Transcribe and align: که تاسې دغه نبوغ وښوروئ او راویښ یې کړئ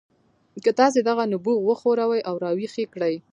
که 0.63 0.71
تاسې 0.79 0.99
دغه 1.09 1.23
نبوغ 1.31 1.59
وښوروئ 1.63 2.21
او 2.29 2.35
راویښ 2.43 2.73
یې 2.81 2.85
کړئ 2.93 3.15